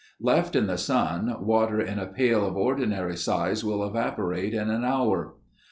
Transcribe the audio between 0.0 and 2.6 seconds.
Left in the sun, water in a pail of